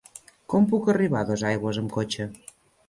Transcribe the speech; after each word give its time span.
Com 0.53 0.65
puc 0.71 0.89
arribar 0.95 1.21
a 1.21 1.29
Dosaigües 1.31 1.83
amb 1.85 1.95
cotxe? 2.01 2.31